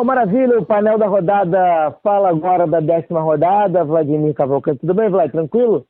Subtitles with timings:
[0.00, 3.84] Bom, maravilha, o painel da rodada fala agora da décima rodada.
[3.84, 5.30] Vladimir Cavalcante, tudo bem, Vlad?
[5.30, 5.84] Tranquilo?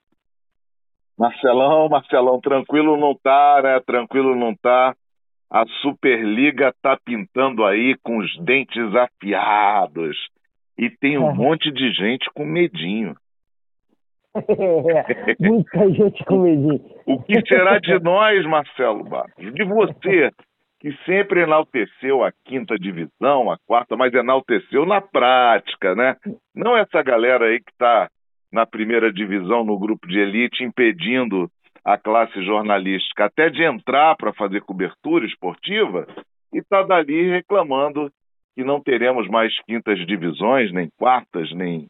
[1.16, 3.80] Marcelão, Marcelão, tranquilo não tá, né?
[3.86, 4.96] Tranquilo não tá.
[5.48, 10.16] A Superliga tá pintando aí com os dentes afiados.
[10.76, 13.14] E tem um monte de gente com medinho.
[14.34, 16.80] É, muita gente com medinho.
[17.06, 19.54] o que será de nós, Marcelo Barros?
[19.54, 20.32] De você,
[20.80, 26.16] que sempre enalteceu a quinta divisão, a quarta, mas enalteceu na prática, né?
[26.54, 28.08] Não essa galera aí que está
[28.50, 31.50] na primeira divisão no grupo de elite impedindo
[31.84, 36.06] a classe jornalística até de entrar para fazer cobertura esportiva
[36.52, 38.10] e está dali reclamando
[38.56, 41.86] que não teremos mais quintas divisões, nem quartas, nem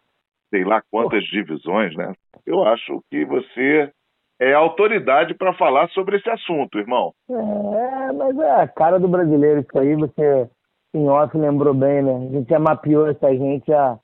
[0.50, 2.12] sei lá quantas divisões, né?
[2.44, 3.90] Eu acho que você
[4.40, 7.12] é autoridade para falar sobre esse assunto, irmão.
[7.28, 10.48] É, mas é a cara do brasileiro isso aí, você
[10.94, 12.14] em off lembrou bem, né?
[12.14, 13.98] A gente já mapeou essa gente há,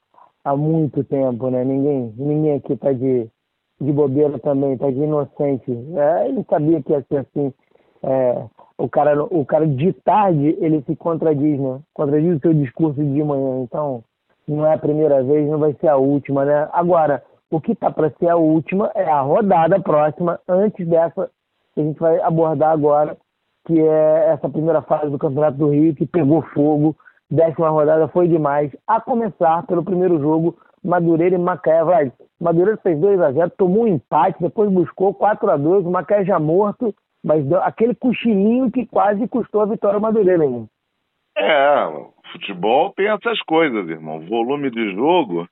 [0.45, 1.65] há muito tempo, né?
[1.65, 3.27] Ninguém, ninguém aqui tá de,
[3.81, 5.73] de bobeira também, tá de inocente.
[5.97, 7.53] É, ele sabia que ia ser assim.
[8.05, 8.45] É,
[8.78, 11.81] o cara, o cara de tarde ele se contradiz, né?
[11.95, 13.62] Contradiz o seu discurso de manhã.
[13.62, 14.05] Então,
[14.47, 16.69] não é a primeira vez, não vai ser a última, né?
[16.73, 21.30] Agora, o que está para ser a última é a rodada próxima, antes dessa
[21.75, 23.16] que a gente vai abordar agora,
[23.66, 26.97] que é essa primeira fase do Campeonato do Rio, que pegou fogo.
[27.30, 28.75] Décima rodada foi demais.
[28.86, 31.84] A começar pelo primeiro jogo, Madureira e Macaé.
[31.84, 35.91] Vai, Madureira fez 2 a 0 tomou um empate, depois buscou 4 a 2 o
[35.91, 36.94] Macaé já morto,
[37.25, 40.66] mas deu aquele cochilinho que quase custou a vitória Madureira ainda.
[41.36, 41.86] É,
[42.33, 44.20] futebol tem essas coisas, irmão.
[44.20, 45.47] Volume de jogo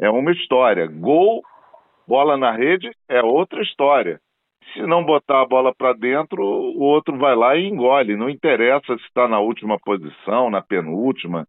[0.00, 0.86] é uma história.
[0.86, 1.42] Gol,
[2.06, 4.20] bola na rede é outra história.
[4.72, 8.16] Se não botar a bola para dentro, o outro vai lá e engole.
[8.16, 11.46] Não interessa se está na última posição, na penúltima,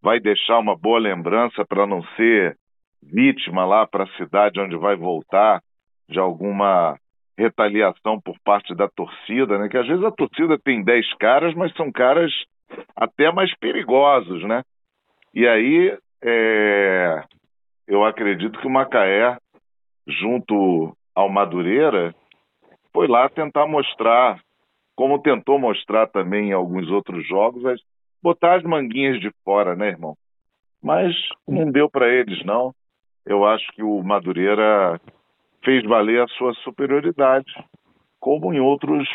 [0.00, 2.56] vai deixar uma boa lembrança para não ser
[3.02, 5.60] vítima lá para a cidade onde vai voltar
[6.08, 6.96] de alguma
[7.36, 9.68] retaliação por parte da torcida, né?
[9.68, 12.30] Que às vezes a torcida tem 10 caras, mas são caras
[12.94, 14.62] até mais perigosos, né?
[15.34, 17.24] E aí é,
[17.90, 19.36] eu acredito que o Macaé,
[20.06, 22.14] junto ao Madureira,
[22.92, 24.40] foi lá tentar mostrar,
[24.94, 27.82] como tentou mostrar também em alguns outros jogos,
[28.22, 30.16] botar as manguinhas de fora, né, irmão?
[30.80, 31.16] Mas
[31.48, 32.72] não deu para eles, não.
[33.26, 35.00] Eu acho que o Madureira
[35.64, 37.52] fez valer a sua superioridade,
[38.20, 39.08] como em outros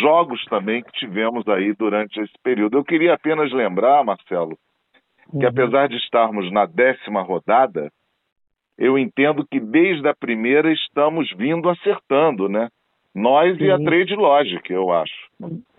[0.00, 2.78] jogos também que tivemos aí durante esse período.
[2.78, 4.58] Eu queria apenas lembrar, Marcelo,
[5.30, 5.48] que uhum.
[5.48, 7.90] apesar de estarmos na décima rodada,
[8.78, 12.68] eu entendo que desde a primeira estamos vindo acertando, né?
[13.14, 13.64] Nós Sim.
[13.64, 15.14] e a Trade Logic, eu acho.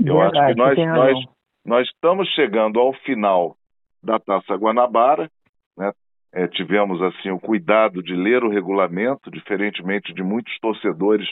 [0.04, 1.26] Eu Verdade, acho que nós, nós,
[1.64, 3.56] nós estamos chegando ao final
[4.04, 5.30] da Taça Guanabara,
[5.78, 5.92] né?
[6.34, 11.28] É, tivemos assim o cuidado de ler o regulamento, diferentemente de muitos torcedores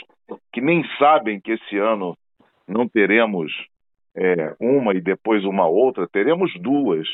[0.51, 2.17] que nem sabem que esse ano
[2.67, 3.51] não teremos
[4.15, 7.07] é, uma e depois uma outra, teremos duas.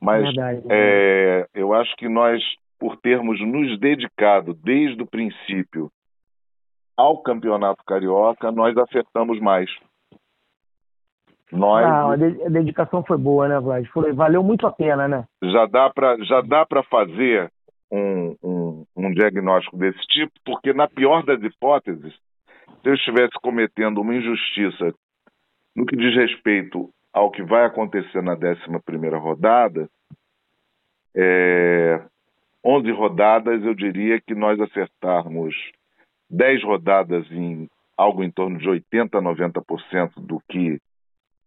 [0.00, 2.42] Mas Verdade, é, eu acho que nós,
[2.78, 5.90] por termos nos dedicado desde o princípio
[6.96, 9.70] ao Campeonato Carioca, nós acertamos mais.
[11.50, 13.84] Nós, ah, a dedicação foi boa, né, Vlad?
[13.88, 15.24] Foi, valeu muito a pena, né?
[15.42, 17.50] Já dá para já dá para fazer
[17.90, 24.00] um, um, um diagnóstico desse tipo, porque na pior das hipóteses, se eu estivesse cometendo
[24.00, 24.94] uma injustiça
[25.74, 29.88] no que diz respeito ao que vai acontecer na 11 rodada,
[31.14, 32.02] é,
[32.64, 35.54] 11 rodadas, eu diria que nós acertarmos
[36.28, 40.80] 10 rodadas em algo em torno de 80% a 90% do que,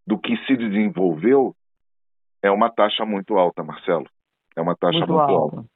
[0.05, 1.55] do que se desenvolveu,
[2.43, 4.05] é uma taxa muito alta, Marcelo.
[4.55, 5.57] É uma taxa muito, muito alta.
[5.57, 5.69] alta.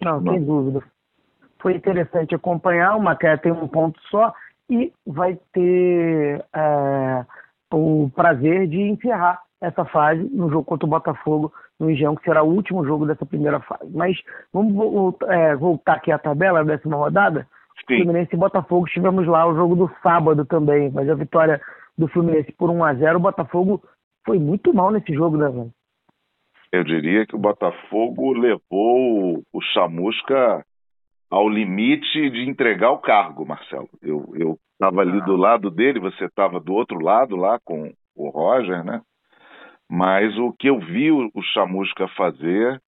[0.00, 0.82] Não, Não, sem dúvida.
[1.58, 2.96] Foi interessante acompanhar.
[2.96, 4.32] O Macaé tem um ponto só
[4.70, 7.26] e vai ter é,
[7.72, 12.42] o prazer de encerrar essa fase no jogo contra o Botafogo no Engenhão, que será
[12.42, 13.90] o último jogo dessa primeira fase.
[13.92, 14.16] Mas
[14.52, 17.46] vamos é, voltar aqui à tabela, a décima rodada.
[17.88, 18.02] Sim.
[18.02, 21.60] Fluminense e Botafogo, tivemos lá o jogo do sábado também, mas a vitória
[21.96, 23.82] do Fluminense por 1 a 0 o Botafogo
[24.24, 25.70] foi muito mal nesse jogo, né, velho?
[26.72, 30.64] Eu diria que o Botafogo levou o Chamusca
[31.30, 33.88] ao limite de entregar o cargo, Marcelo.
[34.02, 38.84] Eu estava ali do lado dele, você estava do outro lado lá com o Roger,
[38.84, 39.00] né?
[39.88, 42.80] Mas o que eu vi o, o Chamusca fazer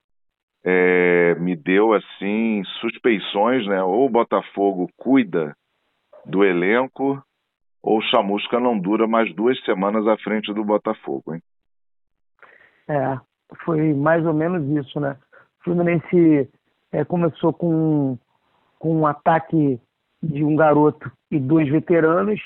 [0.65, 3.83] é, me deu assim suspeições, né?
[3.83, 5.57] Ou o Botafogo cuida
[6.25, 7.23] do elenco,
[7.83, 11.43] ou o Chamusca não dura mais duas semanas à frente do Botafogo, hein?
[12.89, 13.19] É,
[13.65, 15.17] foi mais ou menos isso, né?
[15.61, 16.51] O Fluminense
[16.93, 18.19] é, começou com,
[18.79, 19.81] com um ataque
[20.23, 22.41] de um garoto e dois veteranos,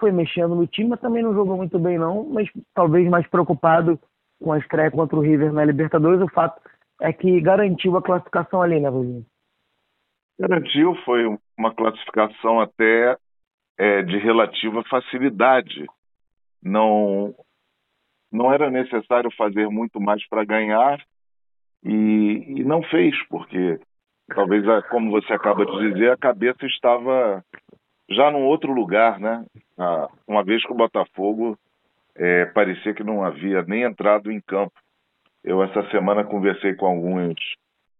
[0.00, 3.98] foi mexendo no time, mas também não jogou muito bem não, mas talvez mais preocupado
[4.40, 6.60] com a estreia contra o River na Libertadores, o fato
[7.00, 9.26] é que garantiu a classificação ali, né, Rubinho?
[10.38, 11.24] Garantiu, foi
[11.56, 13.16] uma classificação até
[13.76, 15.84] é, de relativa facilidade.
[16.62, 17.34] Não,
[18.30, 21.00] não era necessário fazer muito mais para ganhar
[21.84, 23.80] e, e, não fez, porque
[24.34, 27.44] talvez, como você acaba de dizer, a cabeça estava
[28.08, 29.44] já num outro lugar, né?
[29.76, 31.58] Ah, uma vez que o Botafogo
[32.16, 34.72] é, parecia que não havia nem entrado em campo.
[35.44, 37.34] Eu essa semana conversei com alguns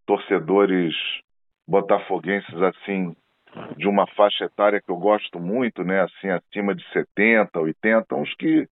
[0.06, 0.94] torcedores
[1.66, 3.14] botafoguenses assim
[3.76, 8.34] de uma faixa etária que eu gosto muito, né, assim acima de 70, 80, uns
[8.34, 8.68] que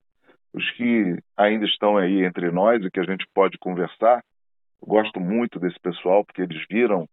[0.53, 4.23] os que ainda estão aí entre nós e que a gente pode conversar.
[4.83, 7.07] Gosto muito desse pessoal porque eles viram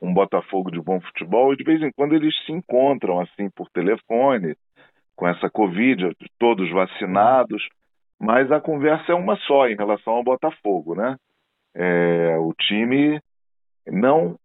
[0.00, 3.68] um Botafogo de bom futebol e de vez em quando eles se encontram assim por
[3.70, 4.56] telefone
[5.16, 7.68] com essa Covid, todos vacinados,
[8.20, 11.16] mas a conversa é uma só em relação ao Botafogo, né?
[11.74, 13.20] É, o time
[13.86, 14.36] não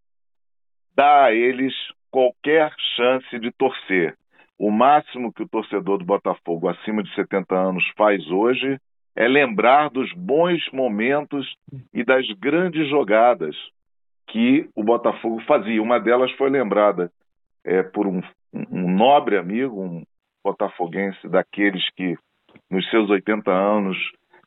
[0.95, 1.73] dá a eles
[2.09, 4.15] qualquer chance de torcer.
[4.57, 8.79] O máximo que o torcedor do Botafogo acima de 70 anos faz hoje
[9.15, 11.55] é lembrar dos bons momentos
[11.93, 13.55] e das grandes jogadas
[14.27, 15.81] que o Botafogo fazia.
[15.81, 17.11] Uma delas foi lembrada
[17.63, 18.21] é, por um,
[18.53, 20.03] um nobre amigo, um
[20.43, 22.17] botafoguense daqueles que,
[22.69, 23.97] nos seus 80 anos,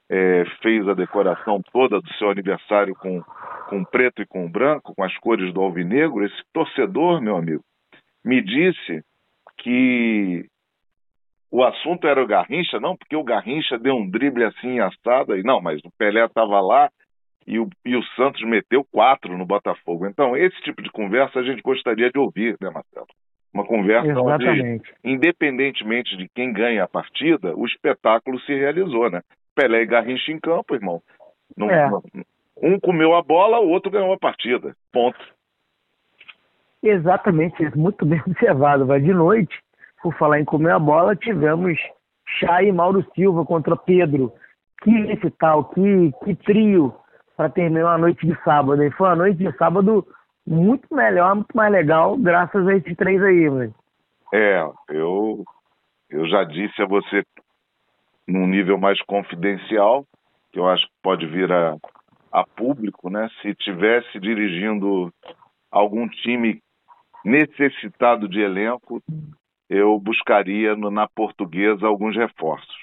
[0.08, 3.22] é, fez a decoração toda do seu aniversário com,
[3.68, 6.24] com preto e com branco, com as cores do alvinegro.
[6.24, 7.62] Esse torcedor, meu amigo,
[8.24, 9.02] me disse
[9.58, 10.46] que
[11.50, 15.42] o assunto era o Garrincha, não, porque o Garrincha deu um drible assim assado, e
[15.42, 16.90] não, mas o Pelé estava lá
[17.46, 20.06] e o, e o Santos meteu quatro no Botafogo.
[20.06, 23.06] Então, esse tipo de conversa a gente gostaria de ouvir, né, Marcelo?
[23.54, 24.62] Uma conversa Exatamente.
[24.62, 29.22] onde, independentemente de quem ganha a partida, o espetáculo se realizou, né?
[29.54, 31.00] Pelé e Garrincha em campo, irmão.
[31.56, 31.88] Não, é.
[32.60, 34.76] um comeu a bola, o outro ganhou a partida.
[34.92, 35.18] Ponto.
[36.82, 38.84] Exatamente, muito bem observado.
[38.84, 39.56] Vai de noite,
[40.02, 41.78] por falar em comer a bola, tivemos
[42.38, 44.32] Chay e Mauro Silva contra Pedro.
[44.82, 46.94] Que esse tal, que, que trio
[47.36, 48.82] para terminar a noite de sábado.
[48.82, 50.06] E foi uma noite de sábado
[50.46, 53.74] muito melhor, muito mais legal, graças a esses três aí, velho.
[54.32, 55.44] É, eu,
[56.10, 57.22] eu já disse a você
[58.26, 60.04] num nível mais confidencial,
[60.52, 61.76] que eu acho que pode vir a,
[62.32, 63.28] a público, né?
[63.40, 65.12] Se tivesse dirigindo
[65.70, 66.60] algum time
[67.24, 69.02] necessitado de elenco,
[69.68, 72.76] eu buscaria no, na portuguesa alguns reforços.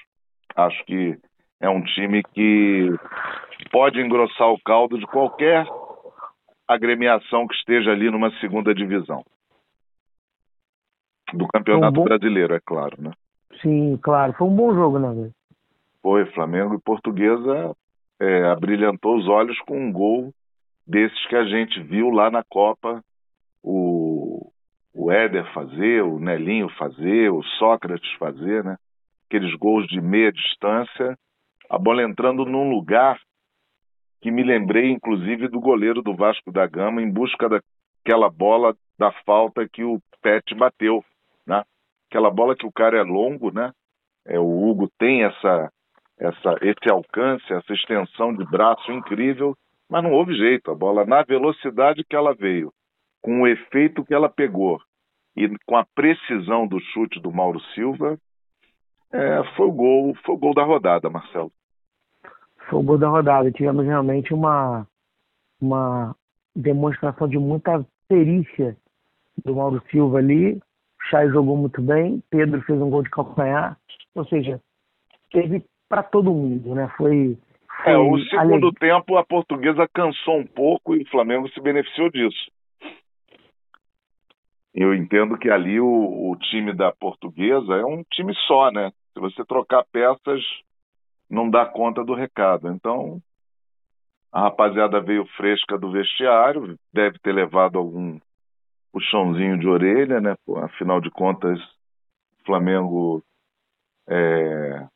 [0.56, 1.18] Acho que
[1.60, 2.90] é um time que
[3.69, 5.65] pode engrossar o caldo de qualquer
[6.68, 9.24] agremiação que esteja ali numa segunda divisão.
[11.33, 12.04] Do Campeonato um bom...
[12.04, 13.12] Brasileiro, é claro, né?
[13.62, 14.33] Sim, claro.
[14.33, 15.31] Foi um bom jogo, né?
[16.01, 16.25] Foi.
[16.27, 17.75] Flamengo e Portuguesa
[18.19, 20.33] é, abrilhantou os olhos com um gol
[20.86, 23.01] desses que a gente viu lá na Copa
[23.63, 24.51] o,
[24.94, 28.77] o Éder fazer, o Nelinho fazer, o Sócrates fazer, né?
[29.27, 31.17] Aqueles gols de meia distância,
[31.70, 33.20] a bola entrando num lugar
[34.24, 39.12] que me lembrei, inclusive, do goleiro do Vasco da Gama em busca daquela bola da
[39.25, 41.03] falta que o Pet bateu,
[41.46, 41.62] né?
[42.10, 43.74] Aquela bola que o cara é longo, né?
[44.25, 45.70] É, o Hugo tem essa,
[46.18, 49.58] essa, esse alcance, essa extensão de braço incrível,
[49.89, 50.72] mas não houve jeito.
[50.72, 52.72] A bola, na velocidade que ela veio,
[53.22, 54.80] com o efeito que ela pegou
[55.36, 58.18] e com a precisão do chute do Mauro Silva,
[59.12, 61.51] é, foi o gol, foi o gol da rodada, Marcelo.
[62.70, 63.51] Foi o gol da rodada.
[63.51, 64.88] Tivemos realmente uma,
[65.62, 66.15] uma
[66.55, 68.77] demonstração de muita perícia
[69.43, 70.55] do Mauro Silva ali.
[70.55, 73.77] O Chay jogou muito bem, Pedro fez um gol de calcanhar.
[74.15, 74.62] Ou seja,
[75.32, 76.91] teve para todo mundo, né?
[76.98, 77.38] Foi,
[77.84, 82.10] foi é, o segundo tempo a portuguesa cansou um pouco e o Flamengo se beneficiou
[82.10, 82.51] disso.
[84.74, 88.91] Eu entendo que ali o, o time da portuguesa é um time só, né?
[89.13, 90.41] Se você trocar peças,
[91.34, 92.70] não dá conta do recado.
[92.70, 93.20] Então,
[94.32, 98.20] a rapaziada veio fresca do vestiário, deve ter levado algum
[98.92, 100.36] puxãozinho de orelha, né?
[100.63, 103.24] Afinal de contas, o Flamengo
[104.08, 104.88] é,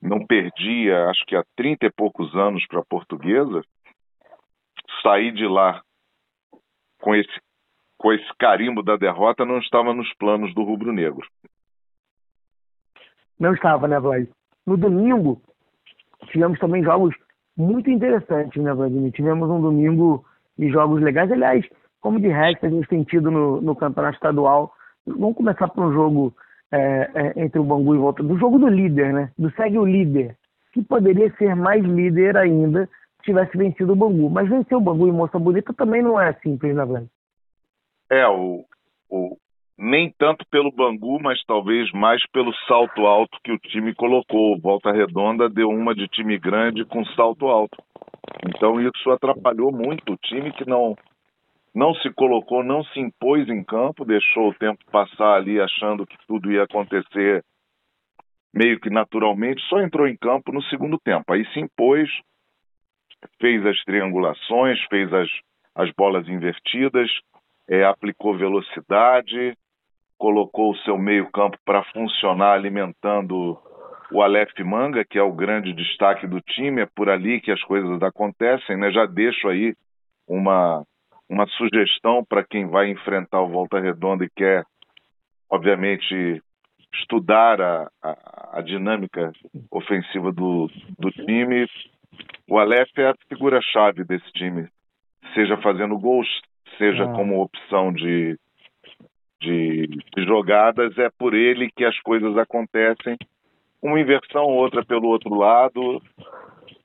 [0.00, 3.62] não perdia, acho que há 30 e poucos anos para a portuguesa.
[5.02, 5.82] Sair de lá
[7.00, 7.46] com esse
[7.98, 11.26] com esse carimbo da derrota não estava nos planos do rubro-negro.
[13.40, 14.28] Não estava, né, Vlad?
[14.66, 15.40] No domingo,
[16.36, 17.14] tivemos também jogos
[17.56, 19.10] muito interessantes, né, Vladimir?
[19.12, 20.24] Tivemos um domingo
[20.58, 21.32] de jogos legais.
[21.32, 21.64] Aliás,
[22.00, 24.72] como de resto a gente tem tido no, no campeonato estadual.
[25.06, 26.34] Vamos começar por um jogo
[26.70, 29.32] é, é, entre o Bangu e Volta, do jogo do líder, né?
[29.38, 30.36] Do segue o líder,
[30.72, 32.86] que poderia ser mais líder ainda
[33.18, 34.28] se tivesse vencido o Bangu.
[34.28, 37.06] Mas vencer o Bangu em Moça Bonita também não é simples, né, Vlad?
[38.10, 38.64] É, o,
[39.08, 39.36] o,
[39.78, 44.58] nem tanto pelo Bangu, mas talvez mais pelo salto alto que o time colocou.
[44.58, 47.76] Volta Redonda deu uma de time grande com salto alto.
[48.48, 50.96] Então isso atrapalhou muito o time que não
[51.74, 56.16] não se colocou, não se impôs em campo, deixou o tempo passar ali achando que
[56.26, 57.44] tudo ia acontecer
[58.56, 61.30] meio que naturalmente, só entrou em campo no segundo tempo.
[61.30, 62.08] Aí se impôs,
[63.38, 65.28] fez as triangulações, fez as,
[65.74, 67.10] as bolas invertidas,
[67.68, 69.54] é, aplicou velocidade,
[70.18, 73.58] colocou o seu meio-campo para funcionar alimentando
[74.10, 77.62] o Aleph Manga, que é o grande destaque do time, é por ali que as
[77.62, 78.90] coisas acontecem, né?
[78.90, 79.74] Já deixo aí
[80.28, 80.84] uma,
[81.28, 84.64] uma sugestão para quem vai enfrentar o Volta Redonda e quer,
[85.50, 86.42] obviamente,
[86.94, 89.32] estudar a, a, a dinâmica
[89.70, 91.66] ofensiva do, do time.
[92.48, 94.68] O Aleph é a figura-chave desse time,
[95.34, 96.28] seja fazendo gols,
[96.78, 97.12] seja ah.
[97.12, 98.38] como opção de,
[99.40, 103.16] de, de, jogadas, é por ele que as coisas acontecem.
[103.82, 106.02] Uma inversão, outra pelo outro lado,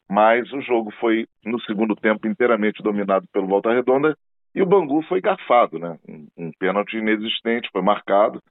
[0.10, 4.16] mas o jogo foi, no segundo tempo, inteiramente dominado pelo Volta Redonda
[4.54, 5.98] e o Bangu foi garfado, né?
[6.08, 8.42] Um, um pênalti inexistente foi marcado,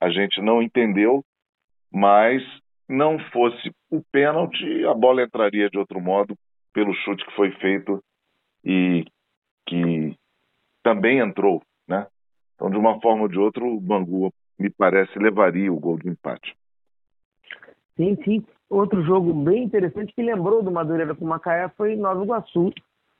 [0.00, 1.24] a gente não entendeu,
[1.92, 2.42] mas
[2.88, 6.36] não fosse o pênalti, a bola entraria de outro modo
[6.72, 8.02] pelo chute que foi feito
[8.64, 9.04] e
[9.66, 10.16] que
[10.82, 11.62] também entrou?
[12.56, 16.08] Então, de uma forma ou de outra, o Bangu, me parece, levaria o gol de
[16.08, 16.56] empate.
[17.96, 18.44] Sim, sim.
[18.68, 22.72] Outro jogo bem interessante que lembrou do Madureira com o Macaé foi Nova Iguaçu.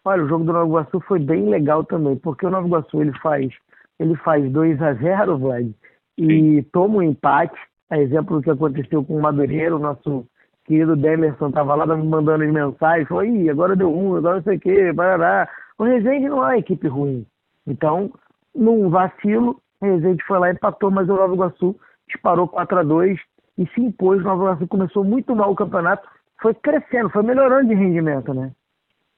[0.04, 3.16] Olha, o jogo do Nova Iguaçu foi bem legal também, porque o Nova Iguaçu ele
[3.20, 3.52] faz,
[3.98, 5.70] ele faz 2 a 0 Vlad,
[6.18, 6.62] e sim.
[6.72, 7.58] toma um empate.
[7.88, 10.26] A exemplo do que aconteceu com o Madureira, o nosso
[10.64, 14.56] querido Demerson estava lá me mandando as mensagens, falou, agora deu um, agora não sei
[14.56, 15.48] o quê, barará.
[15.78, 17.24] O Resende não é uma equipe ruim.
[17.64, 18.10] Então,
[18.56, 22.82] num vacilo, o Resende foi lá e empatou, mas o Nova Iguaçu disparou 4 a
[22.82, 23.18] 2
[23.58, 24.20] e se impôs.
[24.20, 26.08] O Nova Iguaçu começou muito mal o campeonato,
[26.40, 28.52] foi crescendo, foi melhorando de rendimento, né?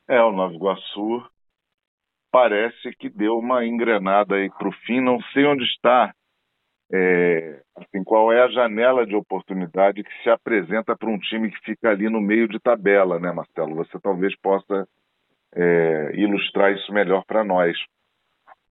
[0.08, 1.22] É, o Nova Iguaçu
[2.32, 5.00] parece que deu uma engrenada aí para o fim.
[5.00, 6.12] Não sei onde está,
[6.92, 11.58] é, assim, qual é a janela de oportunidade que se apresenta para um time que
[11.64, 13.76] fica ali no meio de tabela, né, Marcelo?
[13.76, 14.88] Você talvez possa
[15.54, 17.76] é, ilustrar isso melhor para nós.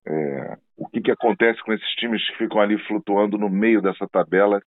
[0.10, 4.08] É, o que, que acontece com esses times que ficam ali flutuando no meio dessa
[4.08, 4.62] tabela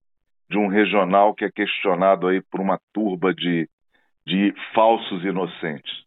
[0.51, 3.67] de um regional que é questionado aí por uma turba de,
[4.27, 6.05] de falsos inocentes?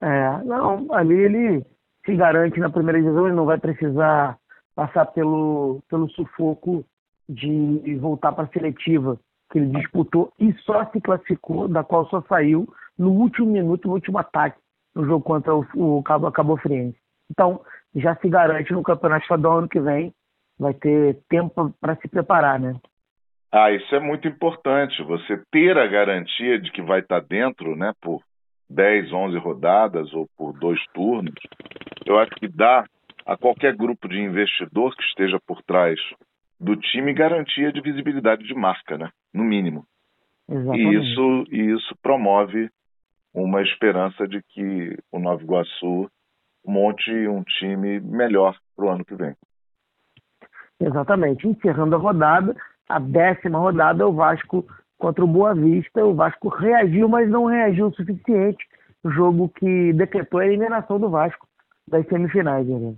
[0.00, 1.66] É, não, ali ele
[2.06, 4.38] se garante na primeira divisão, ele não vai precisar
[4.74, 6.84] passar pelo, pelo sufoco
[7.28, 9.18] de voltar para a seletiva
[9.50, 12.66] que ele disputou e só se classificou, da qual só saiu
[12.98, 14.58] no último minuto, no último ataque,
[14.94, 16.96] no jogo contra o, o Cabo, Cabo Friense.
[17.30, 17.60] Então,
[17.94, 20.12] já se garante no Campeonato Estadual ano que vem,
[20.58, 22.74] vai ter tempo para se preparar, né?
[23.52, 27.92] Ah, isso é muito importante, você ter a garantia de que vai estar dentro, né,
[28.00, 28.20] por
[28.68, 31.34] 10, 11 rodadas ou por dois turnos,
[32.04, 32.84] eu acho que dá
[33.24, 35.98] a qualquer grupo de investidor que esteja por trás
[36.58, 39.10] do time garantia de visibilidade de marca, né?
[39.32, 39.84] No mínimo.
[40.48, 40.82] Exatamente.
[40.82, 42.68] E isso, e isso promove
[43.32, 46.10] uma esperança de que o Nova Iguaçu
[46.66, 49.34] monte um time melhor para o ano que vem.
[50.80, 51.46] Exatamente.
[51.46, 52.56] Encerrando a rodada,
[52.88, 54.66] a décima rodada, o Vasco
[54.98, 56.04] contra o Boa Vista.
[56.04, 58.64] O Vasco reagiu, mas não reagiu o suficiente.
[59.04, 61.46] Jogo que decretou a eliminação do Vasco
[61.86, 62.66] das semifinais.
[62.66, 62.94] Né?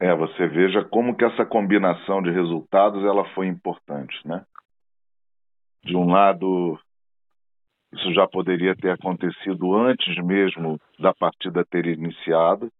[0.00, 4.44] É, você veja como que essa combinação de resultados ela foi importante, né?
[5.84, 6.78] De um lado,
[7.92, 12.70] isso já poderia ter acontecido antes mesmo da partida ter iniciado,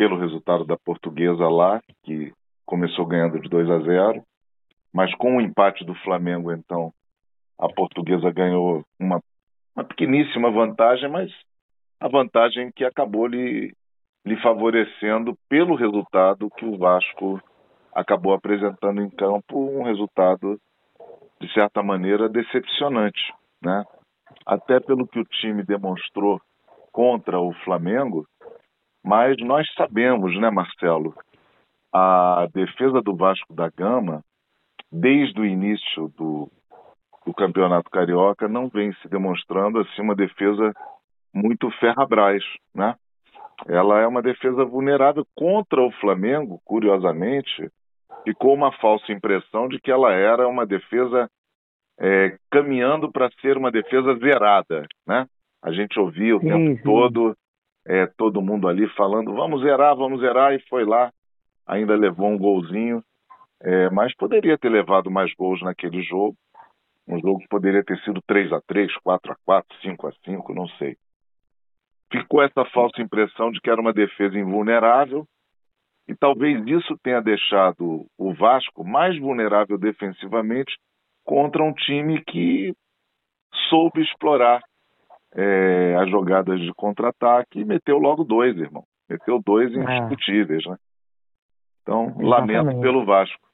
[0.00, 2.32] pelo resultado da portuguesa lá, que
[2.64, 4.24] começou ganhando de 2 a 0,
[4.90, 6.90] mas com o empate do Flamengo, então,
[7.58, 9.20] a portuguesa ganhou uma,
[9.76, 11.30] uma pequeníssima vantagem, mas
[12.00, 13.74] a vantagem que acabou lhe,
[14.24, 17.38] lhe favorecendo pelo resultado que o Vasco
[17.92, 20.58] acabou apresentando em campo, um resultado
[21.38, 23.20] de certa maneira decepcionante,
[23.62, 23.84] né?
[24.46, 26.40] Até pelo que o time demonstrou
[26.90, 28.26] contra o Flamengo,
[29.04, 31.14] mas nós sabemos, né, Marcelo,
[31.92, 34.22] a defesa do Vasco da Gama,
[34.90, 36.50] desde o início do,
[37.26, 40.72] do Campeonato Carioca não vem se demonstrando assim uma defesa
[41.32, 42.42] muito ferrabras,
[42.74, 42.94] né?
[43.68, 47.70] Ela é uma defesa vulnerável contra o Flamengo, curiosamente,
[48.24, 51.28] ficou uma falsa impressão de que ela era uma defesa
[51.98, 55.26] é, caminhando para ser uma defesa zerada, né?
[55.62, 56.82] A gente ouvia o sim, tempo sim.
[56.82, 57.36] todo
[57.86, 61.12] é, todo mundo ali falando vamos zerar, vamos zerar e foi lá,
[61.66, 63.02] ainda levou um golzinho,
[63.62, 66.36] é, mas poderia ter levado mais gols naquele jogo,
[67.06, 70.54] um jogo que poderia ter sido 3 a 3 4 a 4 5 a 5
[70.54, 70.96] não sei.
[72.12, 75.26] Ficou essa falsa impressão de que era uma defesa invulnerável,
[76.08, 80.76] e talvez isso tenha deixado o Vasco mais vulnerável defensivamente
[81.24, 82.74] contra um time que
[83.68, 84.60] soube explorar
[85.34, 88.84] é, as jogadas de contra-ataque e meteu logo dois, irmão.
[89.08, 89.78] Meteu dois é.
[89.78, 90.76] indiscutíveis, né?
[91.82, 92.28] Então, Exatamente.
[92.28, 93.48] lamento pelo Vasco.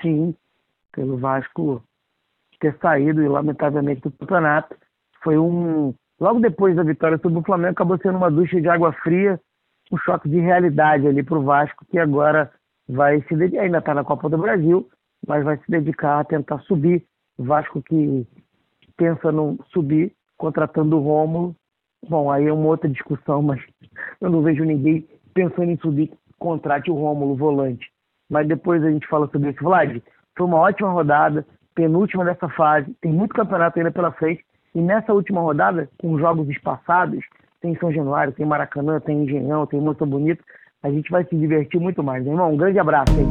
[0.00, 0.34] Sim,
[0.92, 1.82] pelo Vasco
[2.58, 4.74] ter saído, e lamentavelmente, do campeonato.
[5.22, 5.94] Foi um.
[6.18, 9.38] Logo depois da vitória sobre o Flamengo, acabou sendo uma ducha de água fria
[9.90, 12.50] um choque de realidade ali para o Vasco, que agora
[12.88, 14.88] vai se dedicar, ainda está na Copa do Brasil,
[15.26, 17.04] mas vai se dedicar a tentar subir.
[17.38, 18.26] O Vasco que
[18.96, 21.54] pensa no subir contratando o Rômulo.
[22.08, 23.60] Bom, aí é uma outra discussão, mas
[24.20, 27.90] eu não vejo ninguém pensando em subir contrate o Rômulo volante.
[28.30, 29.62] Mas depois a gente fala sobre isso.
[29.62, 30.00] Vlad,
[30.36, 34.44] foi uma ótima rodada, penúltima dessa fase, tem muito campeonato ainda pela frente.
[34.74, 37.24] E nessa última rodada, com jogos espaçados,
[37.60, 40.42] tem São Januário, tem Maracanã, tem Engenhão, tem Moça bonito
[40.86, 42.52] a gente vai se divertir muito mais, meu irmão.
[42.52, 43.26] Um grande abraço aí.